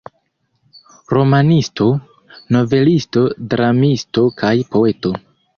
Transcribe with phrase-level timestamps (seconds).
[1.15, 1.87] Romanisto,
[2.57, 5.15] novelisto, dramisto kaj poeto.